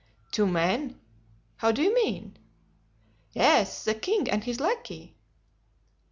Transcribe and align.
"Two 0.31 0.47
men—how 0.47 1.71
do 1.71 1.83
you 1.83 1.93
mean?" 1.93 2.35
"Yes, 3.33 3.85
the 3.85 3.93
king 3.93 4.27
and 4.31 4.43
his 4.43 4.59
lackey." 4.59 5.15